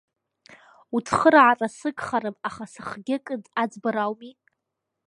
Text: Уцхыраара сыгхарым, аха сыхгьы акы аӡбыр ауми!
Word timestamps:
Уцхыраара 0.95 1.67
сыгхарым, 1.77 2.35
аха 2.47 2.63
сыхгьы 2.73 3.15
акы 3.19 3.35
аӡбыр 3.61 3.95
ауми! 4.03 4.31